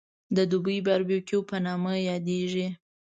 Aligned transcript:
د 0.35 0.37
دوبۍ 0.51 0.77
باربکیو 0.87 1.47
په 1.49 1.55
نامه 1.65 1.93
یادېږي. 2.09 2.67